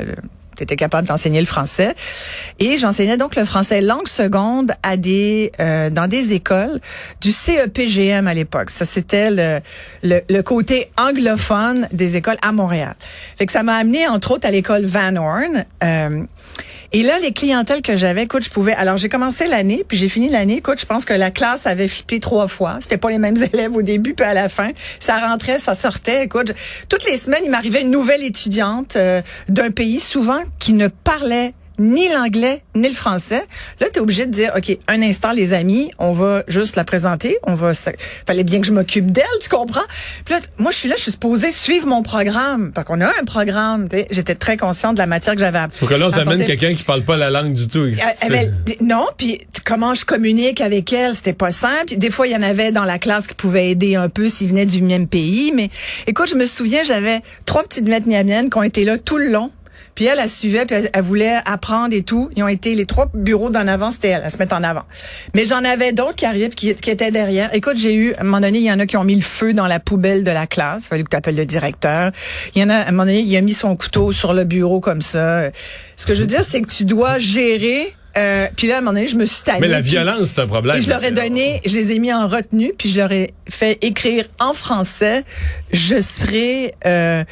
tu 0.66 0.76
capable 0.76 1.08
d'enseigner 1.08 1.40
le 1.40 1.46
français. 1.46 1.94
Et 2.60 2.78
j'enseignais 2.78 3.18
donc 3.18 3.36
le 3.36 3.46
français 3.46 3.82
langue 3.82 4.08
seconde 4.08 4.72
à 4.84 4.98
des 4.98 5.52
euh, 5.60 5.90
dans 5.90 6.08
des 6.08 6.34
écoles 6.34 6.80
du 7.22 7.32
CEPGM 7.32 8.28
à 8.28 8.34
l'époque. 8.34 8.70
Ça 8.70 8.86
c'était 8.86 9.30
le, 9.30 9.60
le, 10.04 10.22
le 10.30 10.42
côté 10.42 10.90
anglophone 10.98 11.88
des 11.92 12.16
écoles 12.16 12.38
à 12.42 12.52
Montréal. 12.52 12.96
Fait 13.38 13.46
que 13.46 13.52
ça 13.52 13.64
m'a 13.64 13.76
amené 13.76 14.08
entre 14.08 14.32
autres 14.32 14.48
à 14.48 14.52
l'école 14.52 14.86
Van 14.86 15.16
Horn. 15.16 15.66
Euh, 15.84 16.24
et 16.92 17.04
là, 17.04 17.20
les 17.20 17.34
clientèles 17.34 17.84
que 17.84 17.96
j'avais, 17.96 18.24
écoute, 18.24 18.44
je 18.44 18.50
pouvais. 18.50 18.74
Alors, 18.74 18.98
j'ai 18.98 19.10
commencé 19.10 19.48
l'année, 19.48 19.84
puis 19.88 19.96
j'ai 19.96 20.10
fini 20.10 20.28
l'année. 20.28 20.58
Écoute, 20.58 20.80
je 20.80 20.88
pense 20.88 21.06
que 21.06 21.14
la 21.14 21.30
classe 21.30 21.68
avait 21.68 21.88
flippé 21.88 22.20
trois 22.20 22.48
fois. 22.48 22.78
C'était 22.82 22.98
pas 22.98 23.12
les 23.12 23.20
mêmes 23.20 23.38
élèves 23.54 23.76
au 23.76 23.84
début, 23.84 24.16
puis 24.16 24.26
à 24.26 24.34
la 24.34 24.50
fin. 24.50 24.70
Ça 25.00 25.18
rentrait, 25.20 25.60
ça 25.60 25.76
sortait. 25.76 26.24
Écoute, 26.24 26.52
toutes 26.90 27.06
les 27.08 27.18
semaines, 27.18 27.42
il 27.46 27.52
m'arrivait 27.52 27.82
une 27.82 27.92
nouvelle 27.92 28.24
étudiante 28.24 28.96
euh, 28.96 29.22
d'un 29.50 29.70
pays, 29.70 30.00
souvent 30.00 30.42
qui 30.58 30.74
ne 30.74 30.88
parlait 30.88 31.54
ni 31.80 32.10
l'anglais 32.10 32.62
ni 32.76 32.88
le 32.88 32.94
français. 32.94 33.42
Là, 33.80 33.88
tu 33.92 33.98
es 33.98 34.02
obligé 34.02 34.26
de 34.26 34.32
dire, 34.32 34.52
OK, 34.56 34.78
un 34.88 35.02
instant, 35.02 35.32
les 35.32 35.54
amis, 35.54 35.92
on 35.98 36.14
va 36.14 36.44
juste 36.48 36.76
la 36.76 36.84
présenter. 36.84 37.38
On 37.44 37.56
va, 37.56 37.72
fallait 37.74 38.44
bien 38.44 38.60
que 38.60 38.68
je 38.68 38.74
m'occupe 38.74 39.12
d'elle, 39.12 39.26
tu 39.42 39.50
comprends? 39.50 39.80
Puis 40.26 40.34
là, 40.34 40.42
moi, 40.58 40.72
je 40.72 40.78
suis 40.78 40.90
là, 40.90 40.96
je 40.98 41.04
suis 41.04 41.12
supposée 41.12 41.52
suivre 41.52 41.88
mon 41.88 42.04
programme. 42.04 42.72
Parce 42.74 42.86
qu'on 42.86 43.02
a 43.02 43.08
un 43.08 43.26
programme. 43.26 43.88
J'étais 44.12 44.36
très 44.36 44.58
consciente 44.58 44.96
de 44.96 45.00
la 45.00 45.08
matière 45.08 45.34
que 45.34 45.40
j'avais 45.40 45.60
Faut 45.72 45.88
que 45.88 45.96
là, 45.96 46.08
on 46.08 46.12
t'amène 46.12 46.46
quelqu'un 46.46 46.74
qui 46.74 46.84
parle 46.84 47.04
pas 47.04 47.18
la 47.18 47.30
langue 47.30 47.54
du 47.54 47.68
tout. 47.68 47.80
Euh, 47.80 48.46
non, 48.82 49.06
puis 49.18 49.40
comment 49.66 49.94
je 49.94 50.06
communique 50.06 50.62
avec 50.62 50.92
elle, 50.94 51.16
c'était 51.16 51.34
pas 51.34 51.52
simple. 51.52 51.96
Des 51.98 52.12
fois, 52.12 52.28
il 52.28 52.34
y 52.34 52.36
en 52.36 52.44
avait 52.44 52.72
dans 52.72 52.86
la 52.86 53.00
classe 53.00 53.28
qui 53.28 53.36
pouvaient 53.36 53.72
aider 53.72 53.96
un 53.96 54.10
peu 54.10 54.28
s'ils 54.28 54.50
venaient 54.50 54.66
du 54.66 54.82
même 54.82 55.08
pays. 55.08 55.54
Mais 55.56 55.70
écoute, 56.08 56.30
je 56.30 56.36
me 56.36 56.46
souviens, 56.46 56.84
j'avais 56.84 57.20
trois 57.46 57.64
petites 57.64 57.88
vietnamiennes 57.88 58.50
qui 58.50 58.58
ont 58.58 58.64
été 58.64 58.84
là 58.84 58.98
tout 58.98 59.18
le 59.18 59.30
long 59.30 59.52
puis 60.00 60.06
elle, 60.06 60.20
elle 60.24 60.30
suivait, 60.30 60.66
puis 60.66 60.78
elle, 60.94 61.04
voulait 61.04 61.40
apprendre 61.44 61.94
et 61.94 62.04
tout. 62.04 62.30
Ils 62.38 62.42
ont 62.42 62.48
été 62.48 62.74
les 62.74 62.86
trois 62.86 63.12
bureaux 63.14 63.50
d'en 63.50 63.68
avant, 63.68 63.92
c'était 63.92 64.08
elle, 64.08 64.24
à 64.24 64.30
se 64.30 64.38
mettre 64.38 64.56
en 64.56 64.64
avant. 64.64 64.86
Mais 65.36 65.46
j'en 65.46 65.62
avais 65.66 65.92
d'autres 65.92 66.16
qui 66.16 66.26
arrivaient, 66.26 66.48
qui, 66.48 66.74
qui 66.74 66.90
étaient 66.90 67.12
derrière. 67.12 67.54
Écoute, 67.54 67.76
j'ai 67.76 67.94
eu, 67.94 68.14
à 68.14 68.22
un 68.22 68.24
moment 68.24 68.40
donné, 68.40 68.60
il 68.60 68.64
y 68.64 68.72
en 68.72 68.80
a 68.80 68.86
qui 68.86 68.96
ont 68.96 69.04
mis 69.04 69.16
le 69.16 69.22
feu 69.22 69.52
dans 69.52 69.68
la 69.68 69.82
poubelle 69.82 70.24
de 70.24 70.32
la 70.32 70.48
classe. 70.48 70.86
Il 70.86 70.88
fallait 70.88 71.04
que 71.04 71.10
tu 71.10 71.18
appelles 71.18 71.36
le 71.36 71.46
directeur. 71.46 72.14
Il 72.56 72.62
y 72.62 72.64
en 72.64 72.70
a, 72.70 72.76
à 72.76 72.88
un 72.88 72.92
moment 72.92 73.08
donné, 73.08 73.20
il 73.20 73.36
a 73.36 73.42
mis 73.42 73.52
son 73.52 73.76
couteau 73.76 74.14
sur 74.14 74.32
le 74.32 74.46
bureau 74.46 74.80
comme 74.80 75.02
ça. 75.02 75.52
Ce 75.98 76.06
que 76.06 76.16
je 76.16 76.22
veux 76.22 76.28
dire, 76.28 76.46
c'est 76.48 76.62
que 76.62 76.74
tu 76.74 76.86
dois 76.86 77.20
gérer 77.20 77.94
euh, 78.18 78.48
puis 78.56 78.68
là, 78.68 78.76
à 78.76 78.78
un 78.78 78.82
moment 78.82 78.94
donné, 78.94 79.08
je 79.08 79.16
me 79.16 79.26
suis 79.26 79.44
tannée. 79.44 79.60
Mais 79.62 79.68
la 79.68 79.82
violence, 79.82 80.30
c'est 80.34 80.42
un 80.42 80.48
problème. 80.48 80.76
Et 80.78 80.82
je 80.82 80.90
leur 80.90 81.04
ai 81.04 81.12
donné, 81.12 81.62
je 81.66 81.74
les 81.76 81.92
ai 81.92 82.00
mis 82.00 82.14
en 82.14 82.28
retenue, 82.28 82.74
puis 82.78 82.90
je 82.90 82.98
leur 82.98 83.12
ai 83.12 83.28
fait 83.48 83.78
écrire 83.84 84.26
en 84.40 84.54
français, 84.54 85.24
je 85.72 86.02
serai, 86.02 86.74
euh, 86.86 87.24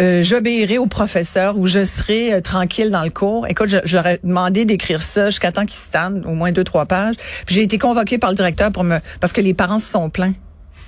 euh, 0.00 0.22
j'obéirai 0.22 0.78
au 0.78 0.86
professeur 0.86 1.56
ou 1.56 1.66
je 1.66 1.84
serai 1.84 2.34
euh, 2.34 2.40
tranquille 2.40 2.90
dans 2.90 3.04
le 3.04 3.10
cours. 3.10 3.46
Écoute, 3.48 3.68
j'aurais 3.84 4.18
demandé 4.24 4.64
d'écrire 4.64 5.02
ça 5.02 5.26
jusqu'à 5.26 5.52
temps 5.52 5.64
qu'ils 5.64 5.78
se 5.78 5.90
tannent, 5.90 6.24
au 6.26 6.34
moins 6.34 6.50
deux, 6.50 6.64
trois 6.64 6.86
pages. 6.86 7.14
Puis 7.46 7.54
j'ai 7.54 7.62
été 7.62 7.78
convoquée 7.78 8.18
par 8.18 8.30
le 8.30 8.36
directeur 8.36 8.72
pour 8.72 8.84
me 8.84 8.98
parce 9.20 9.32
que 9.32 9.40
les 9.40 9.54
parents 9.54 9.78
se 9.78 9.90
sont 9.90 10.10
plaints. 10.10 10.34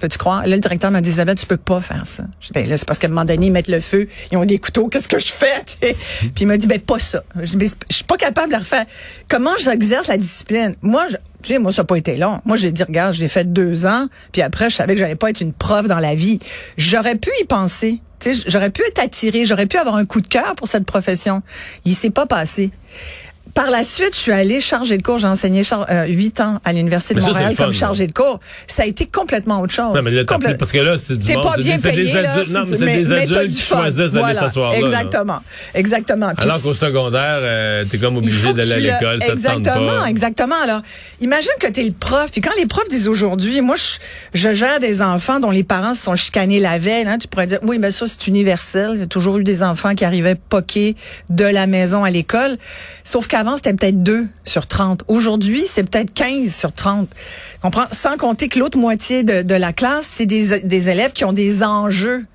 Peux-tu 0.00 0.18
croire? 0.18 0.42
Là, 0.42 0.56
le 0.56 0.60
directeur 0.60 0.90
m'a 0.90 1.00
dit, 1.00 1.10
Isabelle, 1.10 1.36
tu 1.36 1.46
peux 1.46 1.56
pas 1.56 1.80
faire 1.80 2.06
ça. 2.06 2.24
Je 2.40 2.48
dis, 2.48 2.52
ben, 2.52 2.68
là, 2.68 2.76
c'est 2.76 2.86
parce 2.86 2.98
qu'à 2.98 3.06
un 3.06 3.10
moment 3.10 3.24
donné, 3.24 3.46
ils 3.46 3.52
mettent 3.52 3.68
le 3.68 3.80
feu, 3.80 4.08
ils 4.30 4.36
ont 4.36 4.44
des 4.44 4.58
couteaux, 4.58 4.88
qu'est-ce 4.88 5.08
que 5.08 5.18
je 5.18 5.32
fais? 5.32 5.62
t'sais? 5.64 5.96
Puis 6.20 6.42
il 6.42 6.46
m'a 6.46 6.56
dit, 6.56 6.66
ben, 6.66 6.78
pas 6.78 6.98
ça. 6.98 7.22
Je 7.36 7.50
dis, 7.50 7.56
ben, 7.56 7.68
je 7.90 7.94
suis 7.94 8.04
pas 8.04 8.16
capable 8.16 8.48
de 8.48 8.54
le 8.54 8.60
refaire. 8.60 8.84
Comment 9.28 9.56
j'exerce 9.58 10.08
la 10.08 10.18
discipline? 10.18 10.74
Moi, 10.82 11.06
je, 11.10 11.16
tu 11.42 11.52
sais, 11.52 11.58
moi, 11.58 11.72
ça 11.72 11.82
n'a 11.82 11.86
pas 11.86 11.96
été 11.96 12.16
long. 12.16 12.40
Moi, 12.44 12.56
j'ai 12.56 12.72
dit, 12.72 12.82
regarde, 12.82 13.14
j'ai 13.14 13.28
fait 13.28 13.50
deux 13.50 13.86
ans, 13.86 14.06
puis 14.32 14.42
après, 14.42 14.68
je 14.68 14.76
savais 14.76 14.94
que 14.94 15.00
j'allais 15.00 15.16
pas 15.16 15.30
être 15.30 15.40
une 15.40 15.52
prof 15.52 15.86
dans 15.86 16.00
la 16.00 16.14
vie. 16.14 16.40
J'aurais 16.76 17.16
pu 17.16 17.30
y 17.40 17.44
penser. 17.44 18.00
Tu 18.18 18.34
sais, 18.34 18.42
j'aurais 18.46 18.70
pu 18.70 18.82
être 18.82 18.98
attirée, 19.02 19.44
j'aurais 19.44 19.66
pu 19.66 19.76
avoir 19.76 19.96
un 19.96 20.06
coup 20.06 20.20
de 20.20 20.26
cœur 20.26 20.54
pour 20.56 20.68
cette 20.68 20.86
profession. 20.86 21.42
Il 21.84 21.94
s'est 21.94 22.10
pas 22.10 22.26
passé. 22.26 22.70
Par 23.56 23.70
la 23.70 23.82
suite, 23.82 24.10
je 24.12 24.18
suis 24.20 24.32
allée 24.32 24.60
charger 24.60 24.98
de 24.98 25.02
cours. 25.02 25.18
J'ai 25.18 25.26
enseigné 25.26 25.62
euh, 25.72 26.04
huit 26.08 26.40
ans 26.40 26.60
à 26.64 26.75
l'Université 26.75 27.14
de 27.14 27.20
Mais 27.20 27.26
Montréal 27.26 27.54
comme 27.56 27.72
fun, 27.72 27.78
chargé 27.78 28.06
de 28.06 28.12
cours. 28.12 28.38
Ça 28.66 28.82
a 28.82 28.86
été 28.86 29.06
complètement 29.06 29.60
autre 29.62 29.72
chose. 29.72 29.94
Non, 29.94 30.02
mais 30.02 30.10
là, 30.10 30.25
plus- 30.25 30.56
parce 30.58 30.70
que 30.72 30.78
là, 30.78 30.96
c'est 30.98 31.16
du 31.18 31.25
T'es 31.25 31.34
monde. 31.36 31.42
pas 31.44 31.56
bien 31.56 31.76
des- 31.76 31.82
des 31.82 31.90
payé, 31.90 32.12
là, 32.12 32.32
adultes- 32.34 32.50
Non, 32.52 32.64
mais 32.68 32.76
c'est 32.76 32.84
des 32.84 33.12
adultes 33.12 33.38
du 33.48 33.56
qui 33.56 33.62
choisissent 33.62 33.96
d'aller 34.12 34.18
Voilà. 34.34 34.40
s'asseoir 34.40 34.72
là. 34.72 34.78
Exactement. 34.78 35.40
Exactement. 35.75 36.32
Alors 36.36 36.60
qu'au 36.62 36.75
secondaire, 36.75 37.38
euh, 37.40 37.82
t'es 37.90 37.98
comme 37.98 38.18
obligé 38.18 38.52
d'aller 38.52 38.72
à 38.72 38.78
l'école, 38.78 39.22
Exactement, 39.22 40.00
pas. 40.00 40.06
exactement. 40.10 40.56
Alors, 40.62 40.82
imagine 41.20 41.50
que 41.58 41.68
tu 41.72 41.80
es 41.80 41.84
le 41.84 41.92
prof, 41.92 42.28
puis 42.30 42.42
quand 42.42 42.54
les 42.58 42.66
profs 42.66 42.88
disent 42.90 43.08
aujourd'hui, 43.08 43.62
moi, 43.62 43.76
je, 43.76 43.96
je 44.38 44.52
gère 44.54 44.80
des 44.80 45.00
enfants 45.00 45.40
dont 45.40 45.50
les 45.50 45.64
parents 45.64 45.94
se 45.94 46.02
sont 46.02 46.14
chicanés 46.16 46.60
la 46.60 46.78
veille, 46.78 47.06
hein, 47.06 47.16
tu 47.16 47.26
pourrais 47.26 47.46
dire, 47.46 47.60
oui, 47.62 47.78
mais 47.78 47.90
ça, 47.90 48.06
c'est 48.06 48.26
universel. 48.26 48.90
Il 48.96 49.00
y 49.00 49.02
a 49.04 49.06
toujours 49.06 49.38
eu 49.38 49.44
des 49.44 49.62
enfants 49.62 49.94
qui 49.94 50.04
arrivaient 50.04 50.34
poqués 50.34 50.94
de 51.30 51.44
la 51.44 51.66
maison 51.66 52.04
à 52.04 52.10
l'école. 52.10 52.58
Sauf 53.02 53.28
qu'avant, 53.28 53.45
c'était 53.54 53.74
peut-être 53.74 54.02
2 54.02 54.26
sur 54.44 54.66
30. 54.66 55.04
Aujourd'hui, 55.06 55.62
c'est 55.64 55.84
peut-être 55.88 56.12
15 56.12 56.52
sur 56.52 56.72
30. 56.72 57.08
Comprends? 57.62 57.86
Sans 57.92 58.16
compter 58.16 58.48
que 58.48 58.58
l'autre 58.58 58.78
moitié 58.78 59.22
de, 59.22 59.42
de 59.42 59.54
la 59.54 59.72
classe, 59.72 60.08
c'est 60.10 60.26
des, 60.26 60.60
des 60.60 60.88
élèves 60.88 61.12
qui 61.12 61.24
ont 61.24 61.32
des 61.32 61.62
enjeux 61.62 62.26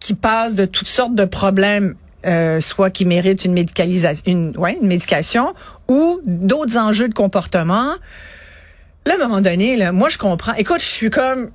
qui 0.00 0.14
passent 0.14 0.54
de 0.54 0.66
toutes 0.66 0.88
sortes 0.88 1.14
de 1.14 1.24
problèmes, 1.24 1.94
euh, 2.26 2.60
soit 2.60 2.90
qui 2.90 3.06
méritent 3.06 3.46
une 3.46 3.54
médicalisation, 3.54 4.22
une, 4.26 4.56
ouais, 4.58 4.76
une 4.82 4.86
médication, 4.86 5.54
ou 5.88 6.20
d'autres 6.26 6.76
enjeux 6.76 7.08
de 7.08 7.14
comportement. 7.14 7.90
Là, 9.06 9.14
à 9.14 9.24
un 9.24 9.28
moment 9.28 9.40
donné, 9.40 9.76
là, 9.76 9.92
moi, 9.92 10.10
je 10.10 10.18
comprends. 10.18 10.52
Écoute, 10.54 10.80
je 10.80 10.86
suis 10.86 11.10
comme, 11.10 11.50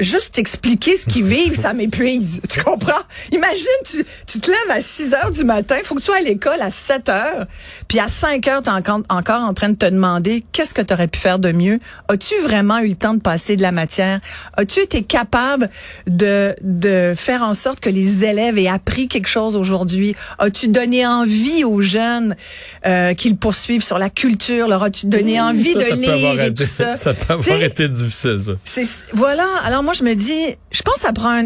juste 0.00 0.32
t'expliquer 0.32 0.96
ce 0.96 1.06
qu'ils 1.06 1.24
vivent, 1.24 1.54
ça 1.54 1.72
m'épuise. 1.74 2.40
Tu 2.48 2.60
comprends? 2.62 2.92
Imagine, 3.32 3.66
tu, 3.84 4.04
tu 4.26 4.40
te 4.40 4.50
lèves 4.50 4.70
à 4.70 4.80
6 4.80 5.14
heures 5.14 5.30
du 5.30 5.44
matin, 5.44 5.76
il 5.78 5.84
faut 5.84 5.94
que 5.94 6.00
tu 6.00 6.06
sois 6.06 6.16
à 6.16 6.22
l'école 6.22 6.60
à 6.60 6.70
7 6.70 7.08
heures, 7.08 7.46
puis 7.86 8.00
à 8.00 8.08
5 8.08 8.46
heures, 8.48 8.62
tu 8.62 8.70
es 8.70 8.72
encore, 8.72 9.00
encore 9.10 9.42
en 9.42 9.54
train 9.54 9.68
de 9.68 9.76
te 9.76 9.86
demander 9.86 10.42
qu'est-ce 10.52 10.74
que 10.74 10.82
tu 10.82 10.92
aurais 10.94 11.08
pu 11.08 11.18
faire 11.20 11.38
de 11.38 11.52
mieux? 11.52 11.78
As-tu 12.08 12.34
vraiment 12.42 12.78
eu 12.78 12.88
le 12.88 12.94
temps 12.94 13.14
de 13.14 13.20
passer 13.20 13.56
de 13.56 13.62
la 13.62 13.70
matière? 13.72 14.18
As-tu 14.56 14.80
été 14.80 15.02
capable 15.02 15.68
de, 16.06 16.54
de 16.62 17.14
faire 17.16 17.42
en 17.42 17.54
sorte 17.54 17.80
que 17.80 17.90
les 17.90 18.24
élèves 18.24 18.58
aient 18.58 18.68
appris 18.68 19.08
quelque 19.08 19.28
chose 19.28 19.54
aujourd'hui? 19.56 20.14
As-tu 20.38 20.68
donné 20.68 21.06
envie 21.06 21.64
aux 21.64 21.80
jeunes 21.82 22.34
euh, 22.86 23.14
qu'ils 23.14 23.36
poursuivent 23.36 23.84
sur 23.84 23.98
la 23.98 24.10
culture? 24.10 24.68
Leur 24.68 24.82
as-tu 24.82 25.06
donné 25.06 25.40
envie 25.40 25.72
Ça, 25.74 25.78
de 25.78 25.84
ça 25.84 25.96
peut 25.96 26.10
avoir 26.12 26.34
lire 26.34 26.42
et 26.42 26.46
été- 26.48 26.64
tout 26.64 26.70
ça? 26.70 26.96
Ça 26.96 27.14
peut 27.14 27.32
avoir 27.34 27.46
T'sais, 27.58 27.66
été 27.66 27.88
difficile, 27.88 28.40
ça. 28.44 28.52
c'est 28.64 28.86
voilà. 29.12 29.27
Alors 29.64 29.82
moi 29.82 29.92
je 29.92 30.04
me 30.04 30.14
dis, 30.14 30.56
je 30.70 30.82
pense 30.82 30.94
que 30.96 31.00
ça 31.00 31.12
prend 31.12 31.42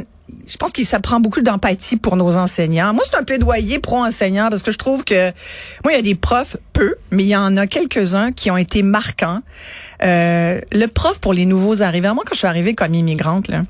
je 0.46 0.56
pense 0.56 0.72
que 0.72 0.84
ça 0.84 1.00
prend 1.00 1.20
beaucoup 1.20 1.40
d'empathie 1.40 1.96
pour 1.96 2.16
nos 2.16 2.36
enseignants. 2.36 2.92
Moi, 2.94 3.04
c'est 3.08 3.16
un 3.16 3.22
plaidoyer 3.22 3.78
pro-enseignant 3.78 4.48
parce 4.50 4.62
que 4.62 4.72
je 4.72 4.78
trouve 4.78 5.04
que, 5.04 5.30
moi, 5.84 5.92
il 5.92 5.96
y 5.96 5.98
a 5.98 6.02
des 6.02 6.14
profs, 6.14 6.56
peu, 6.72 6.94
mais 7.10 7.22
il 7.22 7.28
y 7.28 7.36
en 7.36 7.56
a 7.56 7.66
quelques-uns 7.66 8.32
qui 8.32 8.50
ont 8.50 8.56
été 8.56 8.82
marquants. 8.82 9.40
Euh, 10.02 10.60
le 10.72 10.86
prof 10.86 11.20
pour 11.20 11.32
les 11.32 11.46
nouveaux 11.46 11.82
arrivants, 11.82 12.14
moi, 12.14 12.24
quand 12.26 12.34
je 12.34 12.38
suis 12.38 12.48
arrivée 12.48 12.74
comme 12.74 12.94
immigrante, 12.94 13.48
là, 13.48 13.64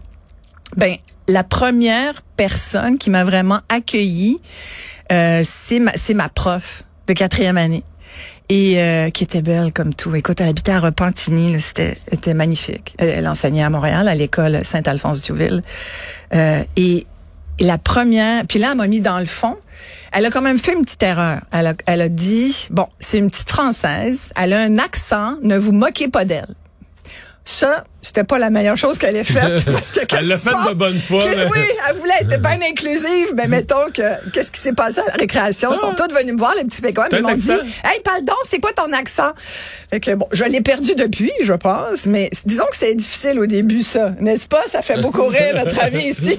ben, 0.77 0.97
la 1.29 1.45
première 1.45 2.23
personne 2.37 2.99
qui 2.99 3.11
m'a 3.11 3.25
vraiment 3.25 3.61
accueillie, 3.69 4.41
euh, 5.11 5.43
c'est 5.45 5.79
ma, 5.79 5.93
ma 6.15 6.29
prof 6.29 6.85
de 7.07 7.13
quatrième 7.13 7.59
année. 7.59 7.85
Et 8.55 8.83
euh, 8.83 9.09
qui 9.09 9.25
était 9.25 9.41
belle 9.41 9.73
comme 9.73 9.95
tout. 9.95 10.15
Écoute, 10.15 10.43
elle 10.43 10.51
habitait 10.51 10.73
à 10.73 10.81
Repentigny, 10.81 11.59
c'était 11.59 11.97
était 12.11 12.35
magnifique. 12.35 12.95
Elle, 12.99 13.27
enseignait 13.27 13.63
à 13.63 13.71
Montréal, 13.71 14.09
à 14.09 14.15
l'école 14.15 14.63
Saint-Alphonse-Duville. 14.63 15.63
Euh, 16.35 16.63
et, 16.77 17.07
et 17.59 17.65
la 17.65 17.79
première, 17.79 18.47
puis 18.47 18.59
là, 18.59 18.73
elle 18.73 18.77
m'a 18.77 18.89
mis 18.89 19.01
dans 19.01 19.19
le 19.19 19.25
fond. 19.25 19.57
Elle 20.13 20.27
a 20.27 20.31
quand 20.31 20.43
même 20.43 20.59
fait 20.59 20.75
une 20.75 20.83
petite 20.83 21.03
erreur. 21.03 21.41
Elle 21.51 21.69
a, 21.69 21.75
elle 21.87 22.03
a 22.03 22.11
dit, 22.11 22.69
bon, 22.69 22.89
c'est 23.01 23.17
une 23.17 23.31
petite 23.31 23.49
Française, 23.49 24.35
elle 24.37 24.53
a 24.53 24.61
un 24.61 24.77
accent, 24.77 25.39
ne 25.43 25.57
vous 25.57 25.73
moquez 25.73 26.09
pas 26.09 26.27
d'elle. 26.27 26.55
Ça, 27.47 27.85
c'était 28.03 28.25
pas 28.25 28.39
la 28.39 28.51
meilleure 28.51 28.77
chose 28.77 28.99
qu'elle 28.99 29.17
ait 29.17 29.25
faite. 29.25 29.65
Parce 29.73 29.93
que 29.93 30.01
Elle 30.19 30.29
l'a 30.29 30.35
que 30.37 30.41
tu 30.43 30.49
fait 30.49 30.69
de 30.71 30.75
bonne 30.75 30.99
foi, 30.99 31.23
Que- 31.25 31.37
mais- 31.37 31.45
Oui, 31.51 31.61
elle 31.89 31.97
voulait 31.97 32.15
être 32.21 32.41
bien 32.43 32.59
inclusive, 32.69 33.29
mais 33.37 33.47
mettons 33.47 33.87
que 33.95 34.31
qu'est-ce 34.33 34.51
qui 34.51 34.61
s'est 34.61 34.73
passé 34.73 35.01
à 35.01 35.05
la 35.07 35.15
récréation? 35.21 35.71
Ils 35.73 35.77
sont 35.77 35.95
tous 35.95 36.13
venus 36.15 36.33
me 36.35 36.39
voir, 36.39 36.53
les 36.59 36.65
petits 36.65 36.81
pécois, 36.83 37.07
T'as 37.09 37.19
ils 37.19 37.23
m'ont 37.23 37.35
dit? 37.35 37.51
Hey, 37.53 38.01
parle 38.05 38.25
donc, 38.25 38.37
c'est 38.49 38.61
quoi 38.61 38.73
ton 38.73 38.93
accent? 38.93 39.31
Fait 39.91 40.01
que 40.01 40.15
bon, 40.15 40.27
je 40.33 40.45
l'ai 40.45 40.61
perdu 40.61 40.95
depuis, 40.95 41.31
je 41.43 41.53
pense, 41.53 42.07
mais 42.07 42.29
disons 42.45 42.65
que 42.71 42.77
c'était 42.77 42.95
difficile 42.95 43.39
au 43.39 43.47
début, 43.47 43.83
ça. 43.83 44.13
N'est-ce 44.21 44.47
pas? 44.47 44.63
Ça 44.67 44.83
fait 44.83 45.01
beaucoup 45.01 45.27
rire 45.27 45.55
notre 45.55 45.81
ami 45.83 46.03
ici. 46.09 46.39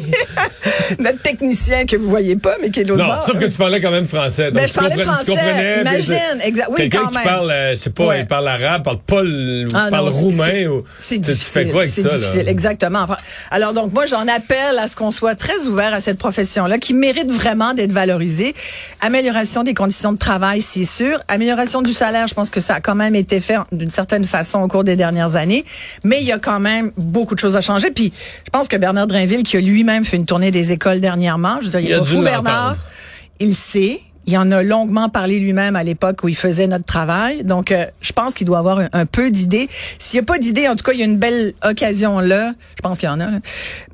notre 1.00 1.22
technicien 1.22 1.86
que 1.86 1.96
vous 1.96 2.10
voyez 2.10 2.36
pas, 2.36 2.55
mais 2.62 2.70
qui 2.72 2.82
est 2.82 2.84
l'autre 2.84 3.03
Non, 3.03 3.10
bord. 3.10 3.25
sauf 3.25 3.39
que 3.39 3.46
tu 3.46 3.58
parlais 3.58 3.79
quand 3.82 3.91
même 3.91 4.08
français. 4.08 4.46
Donc 4.51 4.55
Ben, 4.55 4.67
je 4.67 4.74
parlais 4.74 4.89
comprenais- 4.96 5.03
tu 5.05 5.25
français, 5.25 5.32
comprenais, 5.32 5.82
imagine, 5.82 6.41
exact- 6.43 6.67
oui, 6.72 6.75
Quelqu'un 6.77 7.00
quand 7.03 7.10
qui 7.17 7.24
parle, 7.24 7.51
euh, 7.51 7.72
je 7.75 7.82
sais 7.82 7.89
pas, 7.89 8.05
Ouais. 8.05 8.20
il 8.22 8.27
parle 8.27 8.48
arabe, 8.48 8.84
parle 8.84 9.00
pas 9.00 9.22
Ah 9.74 9.88
parle 9.91 10.05
non, 10.10 10.12
roumain 10.12 10.82
c'est- 11.00 11.20
difficile. 11.20 11.52
Tu 11.53 11.65
fais 11.65 11.72
quoi 11.72 11.81
avec 11.81 11.89
c'est 11.89 12.03
difficile, 12.03 12.43
là? 12.43 12.51
exactement. 12.51 13.00
Enfin, 13.03 13.17
alors 13.51 13.74
donc 13.74 13.93
moi 13.93 14.05
j'en 14.05 14.27
appelle 14.27 14.77
à 14.79 14.88
ce 14.88 14.95
qu'on 14.95 15.12
soit 15.12 15.36
très 15.36 15.67
ouvert 15.67 15.93
à 15.93 16.01
cette 16.01 16.17
profession-là, 16.17 16.77
qui 16.77 16.93
mérite 16.93 17.31
vraiment 17.31 17.74
d'être 17.74 17.91
valorisée. 17.91 18.53
Amélioration 19.01 19.63
des 19.63 19.74
conditions 19.74 20.13
de 20.13 20.17
travail, 20.17 20.62
c'est 20.62 20.86
sûr. 20.86 21.19
Amélioration 21.27 21.81
du 21.81 21.93
salaire, 21.93 22.27
je 22.27 22.33
pense 22.33 22.50
que 22.50 22.60
ça 22.60 22.75
a 22.75 22.79
quand 22.79 22.95
même 22.95 23.15
été 23.15 23.39
fait 23.39 23.57
d'une 23.72 23.91
certaine 23.91 24.25
façon 24.25 24.60
au 24.60 24.67
cours 24.67 24.83
des 24.83 24.95
dernières 24.95 25.36
années, 25.36 25.65
mais 26.03 26.19
il 26.19 26.25
y 26.25 26.31
a 26.31 26.39
quand 26.39 26.60
même 26.60 26.91
beaucoup 26.98 27.36
de 27.36 27.39
choses 27.39 27.55
à 27.55 27.62
changer. 27.62 27.91
Puis 27.91 28.13
je 28.45 28.50
pense 28.50 28.67
que 28.67 28.77
Bernard 28.77 29.07
Drinville, 29.07 29.43
qui 29.43 29.57
a 29.57 29.62
lui-même 29.62 30.05
fait 30.05 30.17
une 30.17 30.25
tournée 30.25 30.51
des 30.51 30.72
écoles 30.72 31.00
dernièrement, 31.00 31.57
je 31.60 31.65
veux 31.65 31.72
dire, 31.72 31.79
il 31.79 31.88
Il 31.88 31.93
a 31.93 32.00
pas 32.00 32.05
fou. 32.05 32.22
Bernard. 32.22 32.77
Il 33.39 33.55
sait. 33.55 34.00
Il 34.25 34.37
en 34.37 34.51
a 34.51 34.63
longuement 34.63 35.09
parlé 35.09 35.39
lui-même 35.39 35.75
à 35.75 35.83
l'époque 35.83 36.23
où 36.23 36.29
il 36.29 36.35
faisait 36.35 36.67
notre 36.67 36.85
travail. 36.85 37.43
Donc, 37.43 37.71
euh, 37.71 37.85
je 37.99 38.13
pense 38.13 38.33
qu'il 38.33 38.47
doit 38.47 38.59
avoir 38.59 38.79
un, 38.79 38.87
un 38.93 39.05
peu 39.05 39.29
d'idées. 39.31 39.67
S'il 39.99 40.17
n'y 40.17 40.23
a 40.23 40.25
pas 40.25 40.37
d'idées, 40.39 40.67
en 40.69 40.75
tout 40.77 40.83
cas, 40.83 40.93
il 40.93 40.99
y 40.99 41.01
a 41.01 41.05
une 41.05 41.17
belle 41.17 41.53
occasion 41.63 42.19
là. 42.19 42.53
Je 42.77 42.81
pense 42.81 42.97
qu'il 42.97 43.09
y 43.09 43.11
en 43.11 43.19
a. 43.19 43.29
Là. 43.31 43.39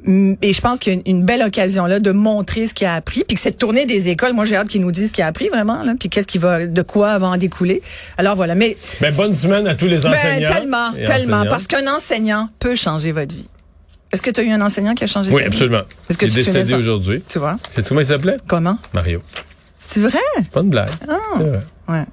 Hum, 0.08 0.36
Et 0.42 0.54
je 0.54 0.62
pense 0.62 0.78
qu'il 0.80 0.94
y 0.94 0.96
a 0.96 1.00
une, 1.06 1.18
une 1.20 1.26
belle 1.26 1.42
occasion 1.42 1.86
là 1.88 2.00
de 2.00 2.12
montrer 2.12 2.68
ce 2.68 2.74
qu'il 2.76 2.86
a 2.88 2.94
appris. 2.94 3.24
Puis 3.28 3.36
que 3.36 3.42
cette 3.42 3.58
tournée 3.58 3.86
des 3.86 4.10
écoles, 4.10 4.34
moi, 4.34 4.46
j'ai 4.46 4.56
hâte 4.56 4.68
qu'il 4.68 4.82
nous 4.82 4.92
dise 4.92 5.08
ce 5.08 5.14
qu'il 5.14 5.24
a 5.24 5.28
appris 5.28 5.50
vraiment. 5.50 5.82
Là, 5.84 5.94
puis 6.00 6.10
qu'est-ce 6.10 6.28
qui 6.28 6.38
va, 6.38 6.68
de 6.68 6.82
quoi 6.84 7.18
va 7.18 7.28
en 7.28 7.38
découler. 7.38 7.82
Alors 8.18 8.36
voilà. 8.36 8.54
Mais 8.56 8.78
Ben, 9.02 9.14
bonne 9.16 9.34
semaine 9.36 9.68
à 9.68 9.74
tous 9.76 9.88
les 9.88 10.00
ben, 10.00 10.10
enseignants. 10.14 10.48
tellement, 10.54 10.92
et 10.96 11.06
tellement, 11.06 11.38
enseignantes. 11.38 11.50
parce 11.50 11.68
qu'un 11.68 11.88
enseignant 11.88 12.50
peut 12.60 12.76
changer 12.76 13.12
votre 13.12 13.34
vie. 13.34 13.50
Est-ce 14.12 14.22
que 14.24 14.32
tu 14.32 14.42
as 14.42 14.44
eu 14.44 14.52
un 14.52 14.62
enseignant 14.62 14.94
qui 14.96 15.04
a 15.04 15.08
changé 15.08 15.32
Oui, 15.32 15.44
absolument. 15.44 15.82
Est-ce 16.10 16.18
que 16.18 16.26
il 16.26 16.32
est 16.32 16.42
tu 16.44 16.50
de 16.50 16.54
décédé 16.54 16.74
aujourd'hui. 16.76 17.24
Tu 17.28 17.38
vois? 17.40 17.58
C'est 17.72 17.88
comment 17.88 18.00
il 18.02 18.08
s'appelait? 18.08 18.38
comment? 18.48 18.78
Mario. 18.94 19.22
C'est 19.80 20.02
vrai? 20.02 20.20
C'est 20.36 20.50
pas 20.52 20.62
une 20.62 20.70
blague. 20.70 20.90
Ah. 21.08 21.18
C'est 21.38 21.44
vrai. 21.44 21.64
Ouais. 21.88 22.06